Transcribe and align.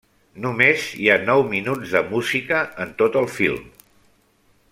Només 0.45 0.85
hi 1.01 1.09
ha 1.09 1.17
nou 1.25 1.43
minuts 1.51 1.93
de 1.97 2.03
música 2.15 2.63
en 2.87 2.97
tot 3.03 3.19
el 3.23 3.31
film. 3.37 3.71